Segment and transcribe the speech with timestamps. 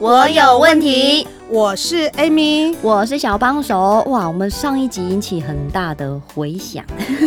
[0.00, 4.02] 我有问题，我是 Amy，我是小帮手。
[4.06, 6.82] 哇，我们上一集引起很大的回响。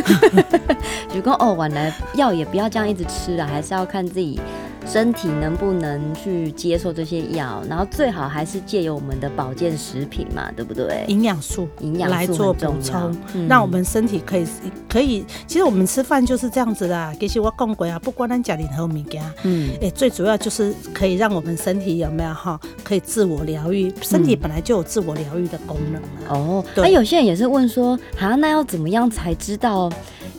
[1.14, 4.42] 如果哦，晚来药也不要这样一直吃了，还是要看自己。
[4.86, 11.04] 身体能不能去接受这些药，然后最好还是借由我们的保健食品嘛，对不对？
[11.08, 14.46] 营养素，营养素来做补充，嗯、让我们身体可以
[14.88, 15.26] 可以。
[15.48, 17.16] 其实我们吃饭就是这样子的。
[17.20, 23.92] 其实我讲过啊，不管咱家里头物件，嗯，哎，最主要就是可以让我们身体有没有哈，可以自我疗愈。
[24.02, 29.90] 身体本来就有自我疗愈的功能、啊嗯、哦，那有些人也是问说，啊，那要怎么样才知道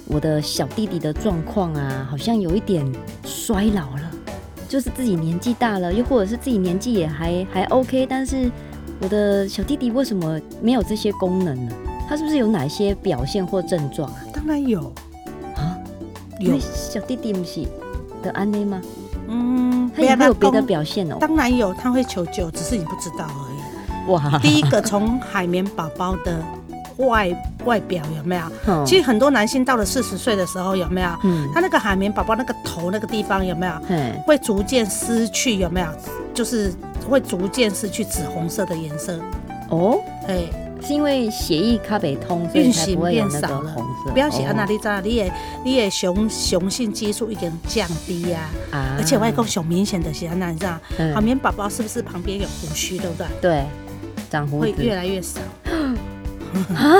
[0.06, 2.06] 我的小弟弟的状况啊？
[2.10, 2.86] 好像有一点
[3.24, 4.03] 衰老了。
[4.74, 8.50] 就是自己年纪大了，又或者是自己年纪也还还 OK，但是
[9.00, 11.72] 我的小弟弟为什么没有这些功能呢？
[12.08, 14.18] 他是不是有哪些表现或症状啊？
[14.32, 14.92] 当然有
[15.54, 15.78] 啊，
[16.40, 17.62] 有小弟弟不是
[18.20, 18.82] 的安内吗？
[19.28, 21.18] 嗯，他也没有别的表现哦。
[21.20, 24.10] 当然有，他会求救，只是你不知道而已。
[24.10, 26.42] 哇，第一个从海绵宝宝的。
[26.96, 27.28] 外
[27.64, 28.42] 外表有没有？
[28.66, 31.08] 嗯、其实很多男性到了四十岁的时候有没有？
[31.24, 33.72] 嗯，他那个海绵宝宝那个头那个地方有没有？
[33.88, 35.86] 嗯，会逐渐失去有没有？
[36.32, 36.72] 就是
[37.08, 39.18] 会逐渐失去紫红色的颜色。
[39.70, 39.98] 哦，
[40.28, 40.44] 哎，
[40.82, 43.70] 是因为血液卡北通，所以才不会有那个红色。
[43.70, 44.12] 运行变少了。
[44.12, 45.32] 不要写安娜丽莎，你也
[45.64, 48.50] 你也雄雄性激素已经降低呀。
[48.70, 50.78] 啊，而且外公熊明显的是安娜丽莎，
[51.14, 53.26] 海绵宝宝是不是旁边有胡须，对不对？
[53.40, 53.64] 对，
[54.30, 55.40] 长胡子会越来越少。
[56.74, 56.98] 啊，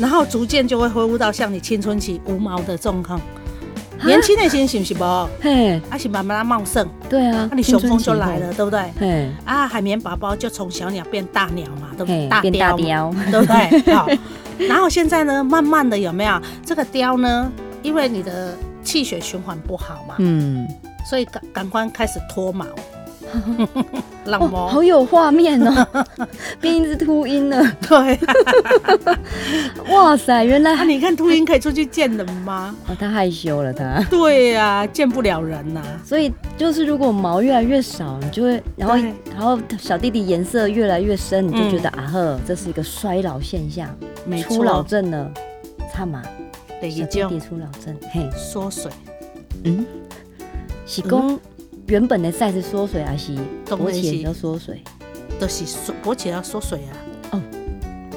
[0.00, 3.20] 然后逐渐就会恢复到像你青春期无毛的状况。
[4.02, 5.04] 年轻的心情是不？
[5.42, 6.88] 嘿，而且慢慢茂盛。
[7.06, 8.80] 对啊，那你雄风就来了，对不对？
[8.98, 12.26] 嘿，啊，海绵宝宝就从小鸟变大鸟嘛，对不对？
[12.26, 12.40] 大
[12.72, 13.80] 雕，对不对？
[13.92, 14.08] 好，
[14.56, 17.52] 然后现在呢，慢慢的有没有这个雕呢？
[17.82, 20.66] 因为你的气血循环不好嘛，嗯，
[21.04, 22.64] 所以赶赶快开始脱毛。
[24.68, 26.06] 好有画面哦，
[26.60, 27.62] 变一只秃鹰了。
[27.80, 28.18] 对，
[29.92, 32.74] 哇塞，原来、啊、你看秃鹰可以出去见人吗？
[32.88, 34.02] 哦，他害羞了，他。
[34.10, 36.00] 对呀、啊，见不了人呐、啊。
[36.04, 38.96] 所以就是如果毛越来越少，你就会，然后
[39.32, 43.88] 然后小弟弟颜色越来越深，你就觉得、嗯、啊呵，这是一个衰老现象，
[44.24, 45.30] 没错初老症了，
[45.92, 46.22] 差嘛？
[46.80, 48.90] 对，小弟弟初老症，嘿，缩水，
[49.64, 49.84] 嗯，
[50.86, 51.32] 喜功。
[51.32, 51.40] 嗯
[51.90, 53.36] 原本的 size 缩水还是
[53.66, 54.80] 勃起要缩水，
[55.40, 55.64] 都是
[56.04, 56.90] 勃起要缩水啊。
[57.32, 57.42] 哦，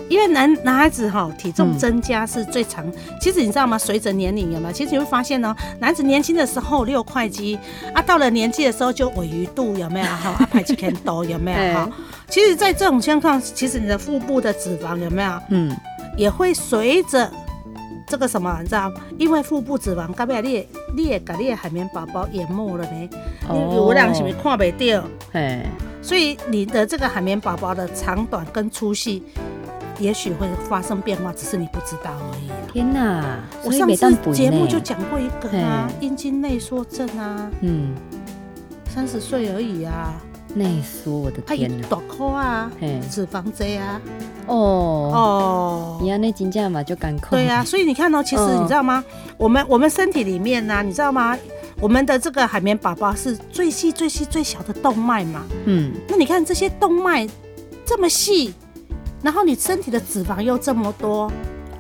[0.08, 3.76] 因为男男孩子哈体重增加是最常，嗯、其实你知道吗？
[3.76, 4.72] 随着年龄有没有？
[4.72, 7.58] 其实你会发现呢，男子年轻的时候六块肌
[7.96, 10.06] 啊，到了年纪的时候就尾鱼肚有没有？
[10.06, 11.74] 哈，啊排气很多有没有？
[11.74, 11.90] 哈，
[12.30, 15.32] 其实，在这种情况，其实你的腹部的脂肪有没有？
[15.50, 15.76] 嗯，
[16.16, 17.28] 也会随着。
[18.06, 18.94] 这个什么你知道？
[19.18, 23.10] 因为腹部脂肪，到尾你你也把你的海绵宝宝淹没了呢。
[23.50, 25.04] 哦有人是不是看不到？
[25.32, 25.66] 嘿，
[26.02, 29.24] 所以你的这个海绵宝宝的长短跟粗细，
[30.00, 32.50] 也许会发生变化，只是你不知道而已。
[32.72, 33.40] 天哪！
[33.64, 37.94] 我上次节目就讲过一个啊，阴茎内缩症啊，嗯，
[38.90, 40.14] 三十岁而已啊。
[40.56, 41.88] 内缩，我的天哪！
[41.88, 42.72] 大颗啊，
[43.10, 44.02] 脂肪多啊，
[44.46, 45.63] 哦哦，
[46.18, 47.36] 那金价嘛就敢扣。
[47.36, 49.04] 对啊，所以你看哦，其实你知道吗？
[49.38, 51.38] 我们我们身体里面呢，你知道吗？
[51.80, 55.44] 我们的这个海绵宝宝是最细最细最小的动脉嘛。
[55.66, 57.28] 嗯，那你看这些动脉
[57.86, 58.54] 这么细，
[59.22, 61.32] 然后你身体的脂肪又这么多，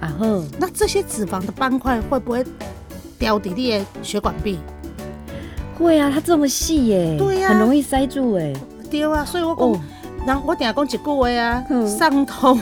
[0.01, 2.43] 然后那这些脂肪的斑块会不会
[3.17, 4.59] 掉底你的血管壁？
[5.77, 8.53] 会啊，它这么细耶，对呀，很容易塞住哎。
[8.91, 9.79] 对啊，所以我讲，然
[10.35, 12.57] 后我等下讲一句话啊，上通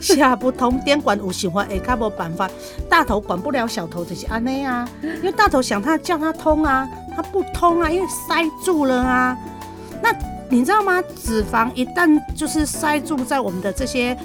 [0.00, 2.48] 下不通，电管有想法，下较无办法，
[2.88, 4.88] 大头管不了小头，就是安尼啊。
[5.02, 9.36] 因为大头想他叫他通啊，他不通啊，因为塞住了啊。
[10.02, 10.10] 那
[10.48, 11.02] 你知道吗？
[11.22, 14.16] 脂肪一旦就是塞住在我们的这些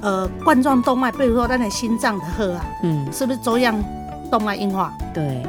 [0.00, 3.74] 呃冠状动脉，比如说咱的心脏的核啊，嗯，是不是走样
[4.30, 4.92] 动脉硬化？
[5.12, 5.42] 对，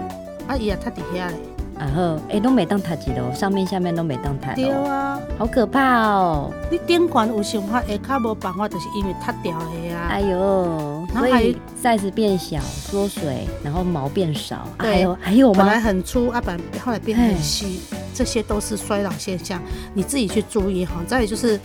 [0.47, 1.35] 啊，伊啊，他底下嘞。
[1.83, 4.55] 然后，哎，都没当台几楼，上面下面都没当台。
[4.55, 6.49] 对啊，好可怕哦！
[6.71, 10.07] 你顶管有想法，下卡无办法，就是因为塌掉了呀。
[10.09, 14.65] 哎呦，所以 size 变小、缩水，然后毛变少。
[14.79, 15.57] 还有还有吗？
[15.57, 17.81] 本来很粗，啊，本后来变很细。
[18.13, 19.61] 这些都是衰老现象，
[19.93, 20.93] 你自己去注意哈。
[21.05, 21.59] 再有就是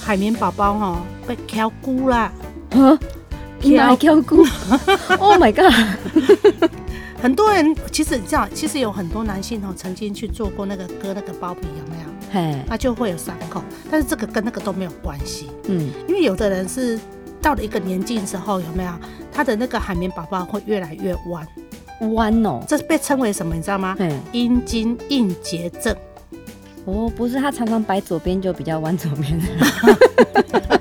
[0.00, 2.16] 海绵宝宝哈被挑骨了，
[2.70, 2.98] 啊，
[3.58, 4.46] 挑挑菇
[5.18, 6.70] ，Oh my god！
[7.22, 12.08] 很多人其实你知道，其实有很多男性哦曾经去做过那个割那个包皮，有没有？
[12.32, 16.98] 嘿，那就会有伤口，但是这个跟那个都没有关系，嗯，因为有的人是
[17.42, 18.90] 到了一个年纪的时候，有没有
[19.32, 21.46] 他的那个海绵宝宝会越来越弯。
[22.14, 23.54] 弯哦，这被称为什么？
[23.54, 23.94] 你知道吗？
[24.32, 25.94] 阴茎硬结症。
[26.86, 29.38] 哦，不是，他常常摆左边就比较弯左边。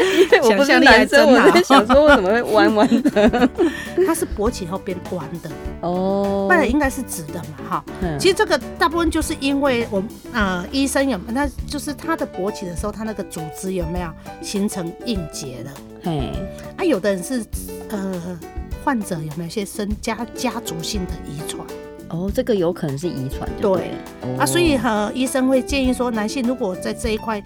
[0.00, 3.48] 因为我不是男生，我在想说为什么会弯弯的？
[4.06, 5.50] 它是勃起后变弯的
[5.80, 7.84] 哦，不然应该是直的嘛，哈。
[8.18, 14.08] 其实这个大部分就是因为我们呃医生有，那就是他的勃起的时候，他那个组织有没有
[14.42, 15.70] 形成硬结了？
[16.04, 16.32] 哎，
[16.76, 17.44] 啊，有的人是
[17.90, 18.38] 呃。
[18.84, 21.66] 患者有没有一些生家家族性的遗传？
[22.08, 23.46] 哦，这个有可能是遗传。
[23.60, 23.90] 对，
[24.22, 27.42] 对啊，所以和医生会建议说，男性如果在这一块，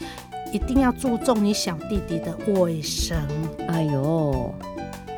[0.53, 3.17] 一定要注重你小弟弟的卫生。
[3.69, 4.55] 哎呦，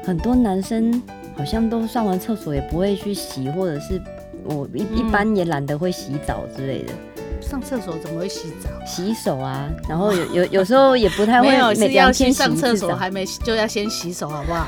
[0.04, 1.02] 很多男生
[1.36, 4.00] 好像都上完厕所也不会去洗，或者是
[4.44, 6.92] 我一、嗯、一般也懒得会洗澡之类的。
[7.40, 8.70] 上厕所怎么会洗澡？
[8.86, 11.48] 洗手啊，然后有有有时候也不太会。
[11.52, 14.66] 没有，是要先上厕所，还没就要先洗手，好不好？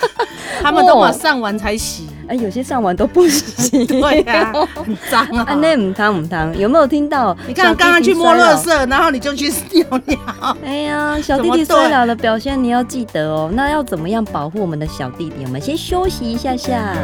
[0.60, 5.54] 他们都把上完才洗，哎、欸，有些上完都不行， 对呀、啊，很脏啊。
[5.54, 7.36] 那母汤母汤，有没有听到？
[7.46, 10.18] 你看刚刚去摸垃圾，然后你就去尿尿。
[10.64, 13.50] 哎呀，小弟弟衰老的表现你要记得哦。
[13.52, 15.44] 那要怎么样保护我们的小弟弟？
[15.44, 16.94] 我们先休息一下下。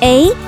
[0.00, 0.47] 哎。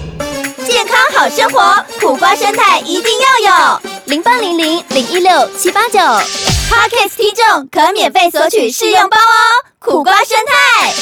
[0.71, 3.81] 健康好生活，苦瓜生态一定要有。
[4.05, 9.67] 零八零零零一六七八九，Podcast 听众可免费索取试用包哦。
[9.79, 10.93] 苦瓜生态，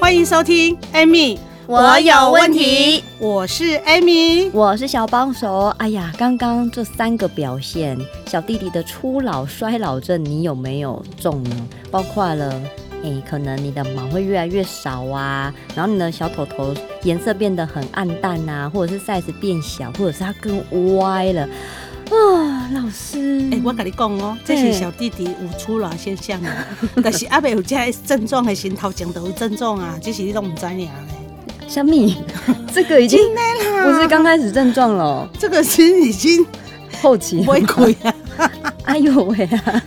[0.00, 1.38] 欢迎收听 Amy，
[1.68, 3.04] 我有问题。
[3.20, 5.72] 我是 Amy，我是小帮手。
[5.78, 7.96] 哎呀，刚刚这三个表现，
[8.26, 11.68] 小弟弟的初老衰老症，你有没有中呢？
[11.92, 12.60] 包括了。
[13.02, 20.58] 哎、欸，可能你的毛会越来越少啊，然后你的小头头颜色变得很暗淡啊，或者是 size 变小，或者是它更
[20.96, 21.42] 歪了
[22.10, 22.68] 啊。
[22.72, 26.66] 老师，哎、欸，我跟你讲哦，这是小弟弟有初老现象啊，
[27.02, 30.88] 但是阿伯有这症状的先头前都有症状啊，只是你都唔知道嘞。
[31.66, 32.16] 小米，
[32.72, 33.20] 这个已经
[33.84, 36.44] 不是刚开始症状了，这个是已经
[37.02, 38.14] 后期崩溃了。
[38.84, 39.82] 哎呦喂啊！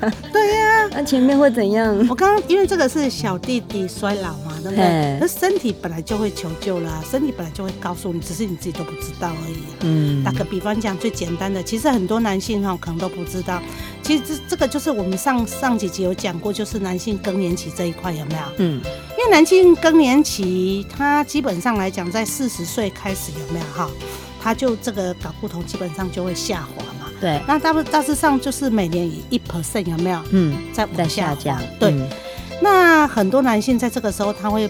[0.51, 1.97] 对呀、啊，那前面会怎样？
[2.09, 5.17] 我刚刚因为这个是小弟弟衰老嘛，对不对？
[5.17, 9.79] 那身体本来就会求救啦，身体本来就会告诉你，只是你自己都不知道而已、啊。
[9.79, 13.61] 嗯，打个比方讲，最简单的，其实很多男性哈可能都不知道，
[14.03, 18.41] 其实这这个就是我们上上几集有讲过，就是男性更年期这一块有没有？
[18.57, 18.81] 嗯，
[19.17, 23.89] 因为男性更年期，他基本上来讲在四十岁开始有没有哈？
[24.43, 26.83] 他就这个睾固酮基本上就会下滑。
[27.21, 30.19] 对，那大不大致上就是每年以一 percent 有没有？
[30.31, 31.61] 嗯，在在下降。
[31.79, 32.09] 对，嗯、
[32.59, 34.67] 那很多男性在这个时候他会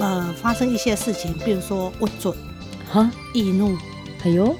[0.00, 2.34] 呃发生一些事情，比如说不准
[2.92, 3.76] 哈、易怒，
[4.24, 4.54] 哎呦，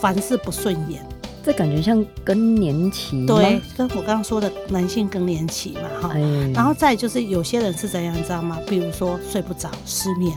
[0.00, 1.04] 凡事不顺眼。
[1.44, 3.24] 这感觉像更年期。
[3.24, 6.10] 对，跟我刚刚说的男性更年期嘛，哈。
[6.14, 6.20] 哎、
[6.54, 8.58] 然后再就是有些人是怎样，你知道吗？
[8.68, 10.36] 比如说睡不着，失眠。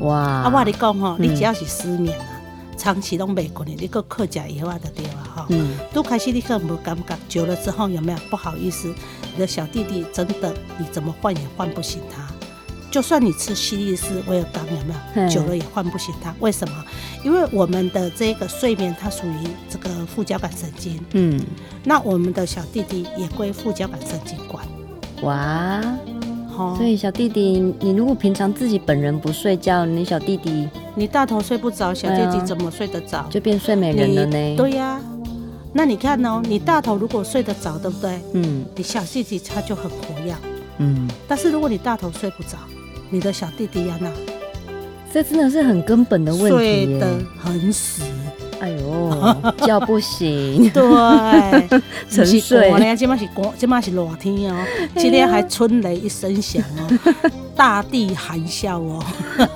[0.00, 0.16] 哇。
[0.18, 2.35] 啊，我跟你讲哈，你只要是失眠啊。
[2.76, 6.94] 嗯长期都没困，你个克甲以外的地方哈，嗯，都开始你可能不感
[7.26, 8.94] 觉，久了之后有没有不好意思？
[9.34, 12.28] 你的小弟弟真的你怎么换也换不醒他，
[12.90, 15.28] 就算你吃西力士、威尔刚有没有？
[15.28, 16.84] 久了也换不醒他，为什么？
[17.24, 21.40] 因为我们的这个睡眠它属于这个副交感神经，嗯，
[21.82, 24.64] 那我们的小弟弟也归副交感神经管，
[25.22, 26.15] 哇。
[26.76, 33.26] 所以小弟弟，你如果平常自己本人不睡觉，你小弟弟，你大头睡不着，小弟弟怎么睡得着？
[33.28, 34.56] 就变睡美人了呢？
[34.56, 35.00] 对呀、啊，
[35.72, 38.18] 那你看哦，你大头如果睡得着，对不对？
[38.32, 40.34] 嗯，你小弟弟他就很活跃。
[40.78, 42.56] 嗯，但是如果你大头睡不着，
[43.10, 44.10] 你的小弟弟呀，那
[45.12, 48.02] 这真的是很根本的问题，睡得很死。
[48.60, 49.36] 哎呦，
[49.66, 50.82] 叫不醒，对，
[52.10, 52.70] 沉睡。
[52.78, 54.56] 呢，今嘛是光，今嘛是热天哦，
[54.96, 59.02] 今天还春雷一声响哦， 大地含笑哦。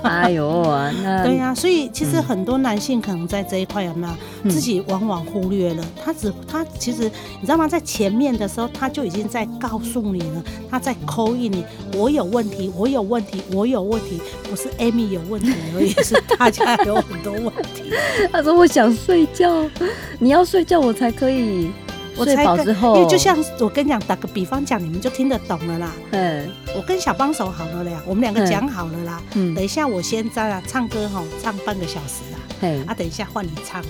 [0.03, 0.65] 哎呦，
[1.03, 5.85] 那 对呀，所以其实很多男性可能在这一块有没有自己往往忽略了？
[6.03, 7.03] 他只他其实
[7.41, 7.69] 你知道吗？
[7.69, 11.65] 在前面的时候他就已经在告诉你了，他在 call in 你，
[11.95, 17.93] 我有问题，我有问题，我有问题，不是 Amy 有问题而已，是大家有很多问题。
[18.33, 19.69] 他说我想睡觉，
[20.19, 21.71] 你要睡觉我才可以。
[22.25, 25.93] 睡饱之后，因为就像我跟你讲，打个比方讲，你们就听得懂了啦。
[26.13, 29.21] 嗯，我跟小帮手好了啦，我们两个讲好了啦。
[29.35, 32.37] 嗯，等一下我先在啊唱歌哈，唱半个小时啊。
[32.61, 33.83] 嘿，啊，等一下换你唱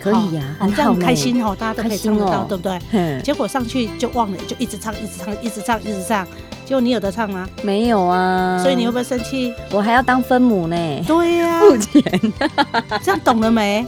[0.00, 2.78] 可以呀，这样开心哦，大家都可以唱得到，对不对？
[2.90, 3.22] 嗯。
[3.22, 6.26] 结果上去就忘了，就一直唱，一直唱，一直唱，一直唱。
[6.66, 7.48] 结果你有得唱吗？
[7.62, 8.58] 没有啊。
[8.62, 9.54] 所以你会不会生气？
[9.70, 10.76] 我还要当分母呢。
[11.06, 11.60] 对呀。
[11.60, 12.02] 付钱。
[13.02, 13.86] 这样懂了没？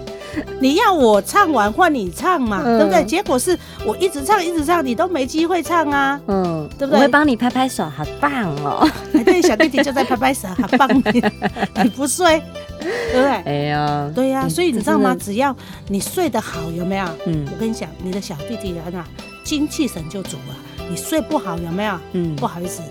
[0.60, 3.04] 你要我唱完换你唱嘛，嗯、对不对？
[3.04, 6.96] 结果是我一直唱一直唱，你都没机会唱啊，嗯，对不对？
[6.96, 8.30] 我会帮你拍拍手，好棒
[8.64, 8.88] 哦！
[9.12, 11.22] 对，小弟弟就在拍拍手，好棒你！
[11.82, 12.42] 你不睡，
[12.80, 13.30] 对不对？
[13.44, 15.16] 哎呀，对呀、啊，所以你知道吗？
[15.18, 15.54] 只要
[15.88, 17.06] 你睡得好，有没有？
[17.26, 19.06] 嗯，我跟你讲，你的小弟弟啊，
[19.44, 20.56] 精气神就足了。
[20.90, 21.94] 你睡不好，有没有？
[22.12, 22.82] 嗯，不好意思，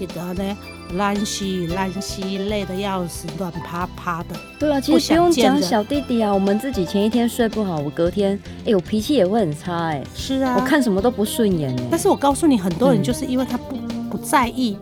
[0.00, 0.56] 你得呢。
[0.94, 4.34] 烂兮烂兮，累得要死，软趴趴的。
[4.58, 10.04] 对啊，其实不用讲小弟弟啊，我们自己前一天睡不好，我隔天，哎、欸，我脾气也会很差、欸，哎。
[10.16, 10.56] 是啊。
[10.58, 14.76] 我看什么都不顺眼、欸，但是我告诉你，很多人就是因为他不、嗯、不在意，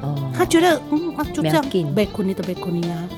[0.00, 3.08] 哦，他觉得嗯啊就这样，被困你都被困你啊。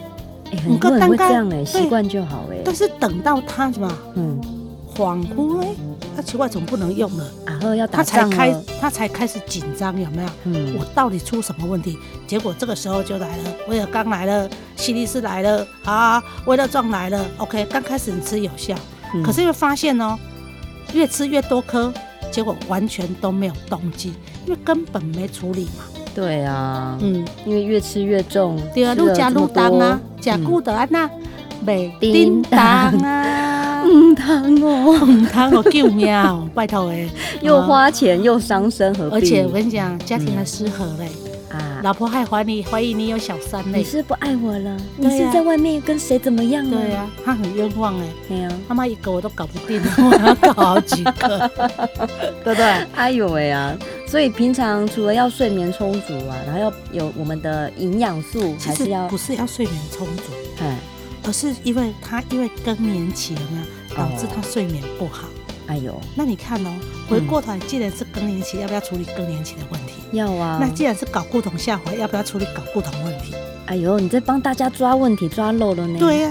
[0.65, 2.63] 很多人会这样哎、欸，习惯就好哎、欸。
[2.65, 4.41] 但是等到他什么，嗯，
[4.97, 5.69] 恍惚哎。
[6.15, 7.25] 他奇怪，怎么不能用了？
[7.47, 10.29] 然后要他才开，他才开始紧张，有没有？
[10.45, 11.99] 嗯，我到底出什么问题？
[12.27, 17.25] 结果这个时候就来了，威而钢来了，西力士来了，啊，威乐壮来了。
[17.39, 18.75] OK，刚开始你吃有效，
[19.15, 20.19] 嗯、可是又发现哦，
[20.93, 21.93] 越吃越多颗，
[22.31, 24.13] 结果完全都没有动静，
[24.47, 25.85] 因为根本没处理嘛。
[26.13, 31.09] 对啊，嗯，因为越吃越重，对啊，越加越重啊，甲固德安娜，
[31.65, 33.60] 美叮当啊。
[33.93, 36.49] 唔疼哦，唔疼哦， 救命哦！
[36.55, 37.09] 拜托哎，
[37.43, 39.17] 又花钱又伤身，何必？
[39.17, 41.09] 而且我跟你讲，家庭还失和嘞
[41.51, 41.81] 啊！
[41.83, 44.77] 老婆还怀疑怀疑你有小三嘞，你是不爱我了？
[44.97, 46.79] 你是在外面跟谁怎么样了？
[46.81, 51.51] 对呀，他很冤枉哎，没有，他妈一个我都搞不定， 我要搞好几个，
[52.45, 52.65] 对不对？
[52.95, 53.77] 哎呦喂啊！
[54.07, 60.23] 所以平常除了要睡眠充足啊，然后要有我们的营养素，还是要不是要睡眠充足？
[60.63, 60.77] 哎。
[61.23, 63.63] 而是因为他因为更年期了嘛，
[64.01, 65.29] 导致他睡眠不好。
[65.67, 66.71] 哎呦，那你看哦，
[67.07, 69.93] 回过头来，既然是更年期，要不要处理更年期的问题？
[70.13, 70.57] 要啊。
[70.59, 73.35] 那既然是睾固酮下滑，要不要处理睾固酮问题？
[73.67, 75.99] 哎呦，你在帮大家抓问题抓漏了呢。
[76.01, 76.31] 对呀，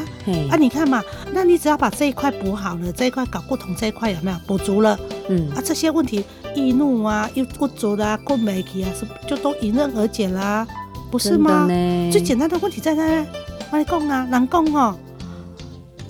[0.50, 5.00] 啊，你看嘛，那你只要把这一块补好了，这一块睾固酮这一块有没有补足了？
[5.30, 10.68] 嗯，啊，这些问题易怒啊，又不足的啊，过没期啊，是就都迎刃而解啦，
[11.10, 11.66] 不是吗？
[12.12, 13.26] 最简单的问题在哪？
[13.72, 14.98] 我跟你讲啊，难讲哦，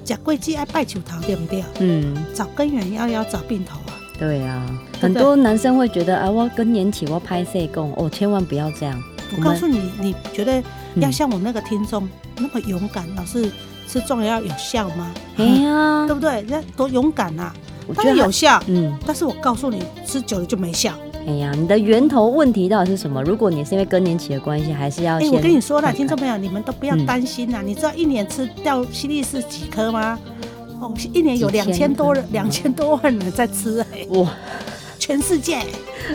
[0.09, 1.63] 吃果子爱拜树头，对不对？
[1.79, 3.93] 嗯，找根源要要找病头啊。
[4.17, 4.67] 对啊，
[4.99, 8.99] 很多男生会觉得啊，我更年期我拍摄工哦，千万不要这样。
[9.37, 10.63] 我告诉你，你觉得
[10.95, 13.51] 要像我那个听众那么勇敢，老是
[13.87, 15.11] 吃壮药有效吗？
[15.37, 16.31] 哎呀，对不对？
[16.41, 17.53] 人家多勇敢啊！
[17.95, 20.93] 当然有效，嗯，但是我告诉你，吃久了就没效。
[21.29, 23.21] 哎呀，你的源头问题到底是什么？
[23.21, 25.29] 如果你是因为更年期的关系，还是要先……
[25.29, 27.61] 哎，我跟你说了，听众朋友，你们都不要担心呐。
[27.63, 30.17] 你知道一年吃掉西力是几颗吗？
[30.81, 34.27] 哦，一年有两千多人，两千多万人在吃哎，哇，
[34.99, 35.59] 全世界。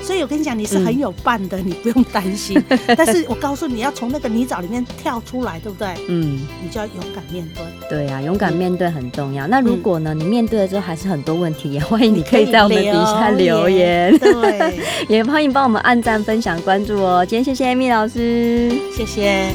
[0.03, 2.62] 所以我跟你讲，你是很有伴的，你不用担心。
[2.97, 5.88] 但是我告诉你要从那个泥沼里面跳出来，对不对？
[6.09, 7.64] 嗯，你就要勇敢面对。
[7.88, 9.47] 对呀，勇敢面对很重要。
[9.47, 14.17] 那如果呢，你面对了之后还是很多问题，也欢迎你可以在我们底下留言。
[14.19, 17.25] 对， 也欢迎帮我们按赞、分享、关注哦。
[17.25, 19.49] 今天谢谢 Amy 老师，谢谢。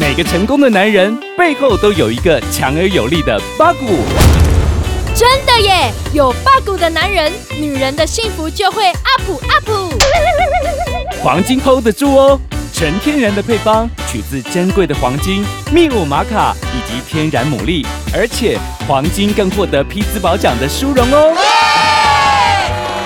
[0.00, 4.53] 每个成功的男人背后都有一个强而有力的八股。
[5.14, 5.92] 真的耶！
[6.12, 9.70] 有 bug 的男人，女人的幸福就会 up up。
[11.22, 12.40] 黄金 hold 得住哦，
[12.72, 21.32] 纯天然的配方，取自珍贵的黄金、秘鲁玛卡以及天然牡蛎，而且黄金更获得匹兹堡奖的殊荣哦。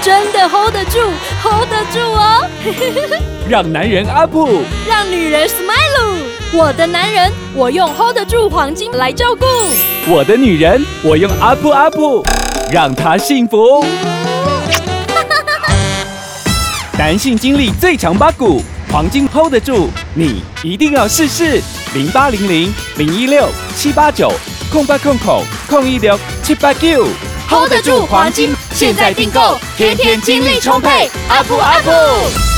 [0.01, 0.99] 真的 hold 得住
[1.43, 2.49] ，hold 得住哦！
[3.49, 4.35] 让男人 up，
[4.89, 5.98] 让女人 smile。
[6.51, 9.45] 我的男人，我用 hold 得住黄金来照顾；
[10.11, 12.25] 我的女人，我用阿布阿布
[12.73, 13.85] 让她幸福。
[16.99, 21.63] 男性精力最强八股，黄金 hold 得住，你一定要试试。
[21.95, 24.33] 零八零零零一六七八九
[24.73, 27.07] 空八空口空一六七八九
[27.49, 32.58] ，hold 得住黄金，现在订购，天天精力充沛，up up。